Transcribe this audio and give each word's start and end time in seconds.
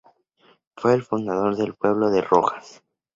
Fue 0.75 0.95
el 0.95 1.03
fundador 1.03 1.55
del 1.57 1.75
pueblo 1.75 2.09
de 2.09 2.21
Rojas. 2.21 2.81